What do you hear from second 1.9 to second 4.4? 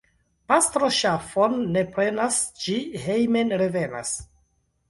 prenas, ĝi hejmen revenas.